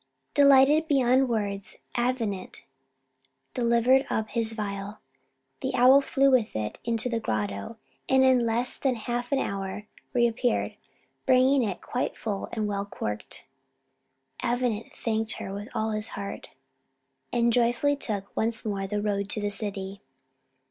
[0.33, 2.63] Delighted beyond words, Avenant
[3.53, 4.97] delivered up his phial;
[5.61, 7.77] the owl flew with it into the grotto,
[8.09, 10.75] and in less than half an hour reappeared,
[11.27, 13.45] bringing it quite full and well corked.
[14.41, 16.49] Avenant thanked her with all his heart,
[17.31, 20.01] and joyfully took once more the road to the city.